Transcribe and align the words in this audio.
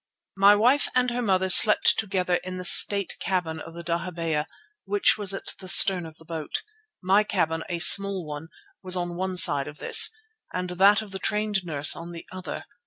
"My 0.37 0.55
wife 0.55 0.87
and 0.95 1.11
her 1.11 1.21
mother 1.21 1.47
slept 1.47 1.99
together 1.99 2.39
in 2.43 2.57
the 2.57 2.65
state 2.65 3.15
cabin 3.19 3.59
of 3.59 3.75
the 3.75 3.83
dahabeeyah, 3.83 4.47
which 4.85 5.15
was 5.15 5.31
at 5.31 5.53
the 5.59 5.67
stern 5.69 6.07
of 6.07 6.17
the 6.17 6.25
boat. 6.25 6.63
My 7.03 7.23
cabin, 7.23 7.63
a 7.69 7.77
small 7.77 8.25
one, 8.25 8.47
was 8.81 8.95
on 8.95 9.15
one 9.15 9.37
side 9.37 9.67
of 9.67 9.77
this, 9.77 10.09
and 10.51 10.71
that 10.71 11.03
of 11.03 11.11
the 11.11 11.19
trained 11.19 11.63
nurse 11.63 11.95
on 11.95 12.13
the 12.13 12.25
other. 12.31 12.65